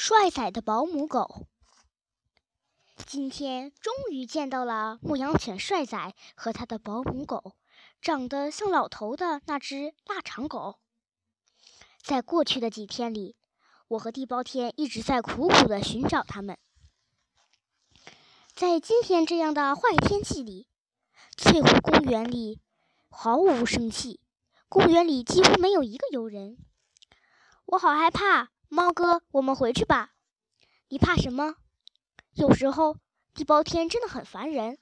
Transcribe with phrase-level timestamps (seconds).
[0.00, 1.48] 帅仔的保姆狗。
[3.04, 7.56] 今天终于见到了牧羊犬帅仔和他的保姆狗，
[8.00, 10.78] 长得像老头的那只腊肠狗。
[12.00, 13.34] 在过去的几天里，
[13.88, 16.56] 我和地包天一直在苦苦的寻找他们。
[18.54, 20.68] 在今天这样的坏天气里，
[21.36, 22.60] 翠湖公园里
[23.10, 24.20] 毫无生气，
[24.68, 26.56] 公园里几乎没有一个游人。
[27.66, 30.12] 我好害怕，猫哥，我们回去吧。
[30.88, 31.56] 你怕什么？
[32.34, 32.98] 有时候
[33.32, 34.78] 地包天真的很烦人。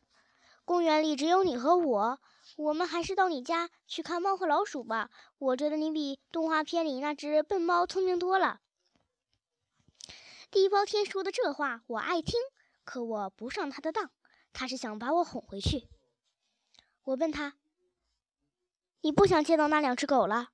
[0.65, 2.21] 公园里只有你和我，
[2.57, 5.11] 我们还是到你家去看猫和老鼠吧。
[5.39, 8.61] 我觉得你比动画片里那只笨猫聪明多了。
[10.51, 12.41] 地包天说的这话我爱听。
[12.83, 14.11] 可我不上他的当，
[14.53, 15.89] 他是想把我哄回去。
[17.05, 17.55] 我问他
[19.03, 20.51] ：“你不想见到那两只狗了？”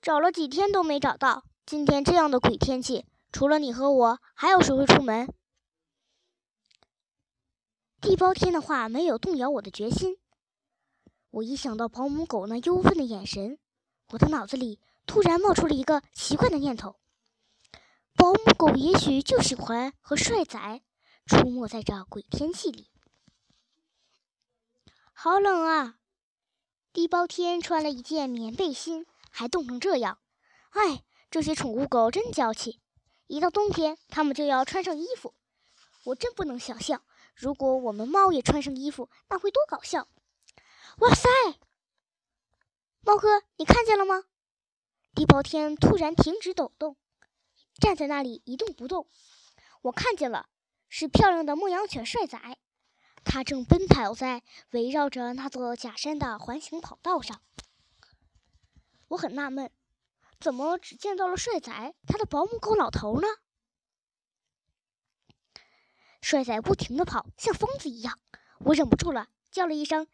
[0.00, 1.44] 找了几天都没找到。
[1.72, 5.32] 今天这样的鬼天气，除了你和我，还有谁会出门？
[7.98, 10.18] 地包天的话没有动摇我的决心。
[11.30, 13.58] 我一想到保姆狗那忧愤的眼神，
[14.10, 16.96] 我的脑子里突然冒出了一个奇怪的念头。
[18.16, 20.82] 保姆狗也许就喜欢和帅仔
[21.24, 22.90] 出没在这鬼天气里。
[25.14, 25.96] 好冷啊！
[26.92, 30.18] 地包天穿了一件棉背心，还冻成这样。
[30.72, 32.78] 哎，这些宠物狗真娇气！
[33.26, 35.32] 一到冬天，它们就要穿上衣服。
[36.04, 37.02] 我真不能想象，
[37.34, 40.06] 如果我们猫也穿上衣服，那会多搞笑！
[40.98, 41.30] 哇塞！
[43.00, 44.24] 猫哥，你看见了吗？
[45.14, 46.98] 地包天突然停止抖动。
[47.80, 49.08] 站在那里一动不动，
[49.80, 50.50] 我看见了，
[50.90, 52.38] 是漂亮的牧羊犬帅仔，
[53.24, 57.40] 它正奔跑在围绕着那座假山的环形跑道上。
[59.08, 59.70] 我很纳闷，
[60.42, 63.28] 怎么只见到了帅仔，他的保姆狗老头呢？
[66.20, 68.18] 帅仔不停地跑，像疯子一样，
[68.66, 70.08] 我忍不住了，叫了一声：“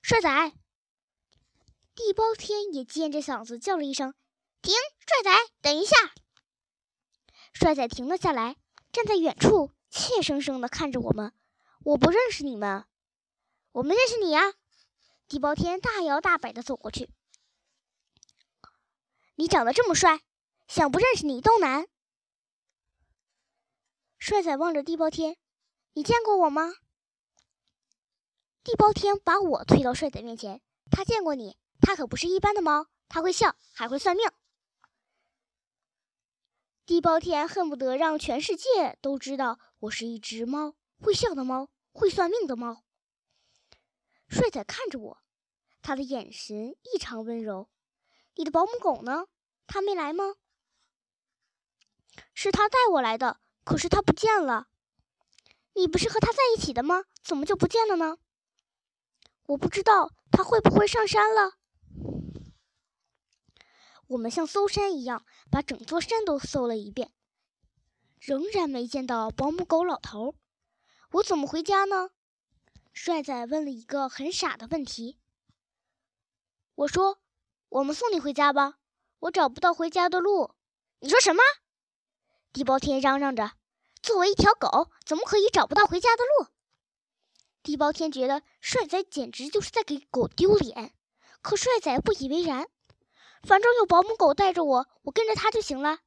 [0.00, 0.52] 帅仔！”
[1.96, 4.14] 地包天也尖着嗓子叫了一声
[4.62, 4.72] ：“停！
[5.04, 5.96] 帅仔，等一下！”
[7.52, 8.56] 帅仔停了下来，
[8.92, 11.34] 站在远处，怯生生地看着我们。
[11.84, 12.84] 我不认识你们，
[13.72, 14.54] 我们认识你呀！
[15.26, 17.10] 地包天大摇大摆地走过去。
[19.36, 20.22] 你长得这么帅，
[20.68, 21.86] 想不认识你都难。
[24.18, 25.36] 帅仔望着地包天，
[25.94, 26.74] 你见过我吗？
[28.62, 34.30] 地包天把我推到帅仔面前，他见过你，他可不是一般的猫，他会笑，还会算命。
[36.84, 42.84] 地包天恨不得让全世界都知道我是一只猫，会笑的猫，会算命的猫。
[44.28, 45.22] 帅仔看着我，
[45.80, 47.68] 他的眼神异常温柔。
[48.34, 49.26] 你的保姆狗呢？
[49.66, 50.34] 它没来吗？
[52.34, 54.68] 是他带我来的，可是它不见了。
[55.74, 57.04] 你不是和他在一起的吗？
[57.22, 58.18] 怎么就不见了呢？
[59.46, 61.58] 我不知道，他会不会上山了？
[64.08, 67.12] 我们像搜山一样，把整座山都搜了一遍，
[68.18, 70.34] 仍然没见到保姆狗老头。
[71.12, 72.10] 我怎么回家呢？
[72.92, 75.18] 帅仔问了一个很傻的问题。
[76.74, 77.20] 我说
[77.72, 78.74] ：“我们送你回家吧。”
[79.20, 80.54] 我找不到回家的路。
[80.98, 81.42] 你说什么？
[82.52, 83.52] 地包天嚷嚷着
[84.02, 86.48] ：“作为一条狗，怎么可以找不到回家的路？”
[87.62, 90.92] 地包天觉得帅仔简直就是在给狗丢脸，
[91.40, 92.68] 可帅仔不以为然。
[93.44, 96.00] 反正有保姆狗带着我，我跟着它就行了。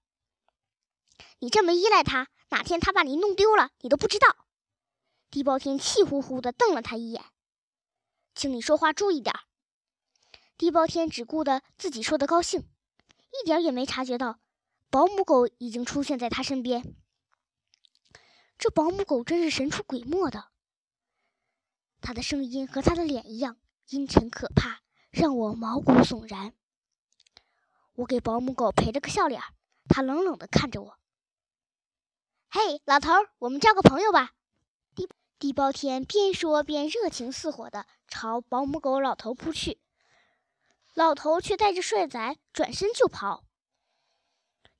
[1.39, 4.27] 你这么依赖它，哪天它把你弄丢了，你都不知道。
[5.31, 7.23] 地包天气呼呼地瞪了他一眼，
[8.35, 9.33] 请你说话注意点。
[10.57, 12.61] 地包天只顾得自己说的高兴，
[13.31, 14.39] 一点也没察觉到
[14.89, 16.95] 保姆狗已经出现在他身边。
[18.57, 20.45] 这保姆狗真是神出鬼没的，
[21.99, 23.57] 它的声音和它的脸一样
[23.89, 24.79] 阴沉可怕，
[25.11, 26.53] 让我毛骨悚然。
[27.95, 29.41] 我给保姆狗陪着个笑脸，
[29.89, 30.97] 它冷冷地看着我。
[32.49, 34.31] 嘿，老头，我们交个朋友吧。
[34.95, 39.79] 地地包天边说边热情似火地朝保姆狗老头扑去，
[40.95, 43.43] 老头却带着帅仔转身就跑。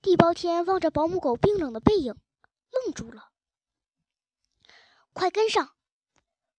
[0.02, 2.16] 地包天望着保姆狗冰冷的背影，
[2.72, 3.32] 愣住了。
[5.12, 5.72] 快跟上！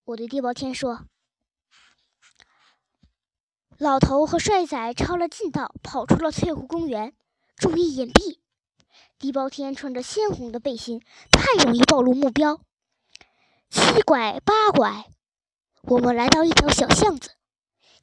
[0.04, 1.06] 我对地包天说。
[3.78, 7.16] 老头和帅仔抄了近道，跑出了翠湖公园。
[7.56, 8.40] 注意隐蔽！
[9.18, 11.00] 地包天穿着鲜红的背心，
[11.30, 12.60] 太容易暴露目标。
[13.70, 15.10] 七拐八拐，
[15.82, 17.35] 我们来到一条小巷子，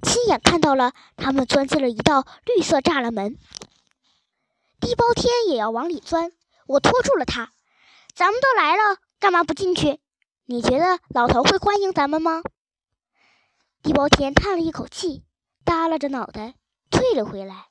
[0.03, 3.37] 亲眼看到了他们钻进了一道绿色栅栏门。
[4.79, 6.31] 地包天也要往里钻，
[6.67, 7.51] 我拖住了他。
[8.13, 9.99] 咱们都来了，干嘛不进去？
[10.45, 12.43] 你觉得老头会欢迎咱们吗？
[13.81, 15.23] 地包天叹了一口气，
[15.63, 16.55] 耷拉着脑袋
[16.91, 17.67] 退了回来。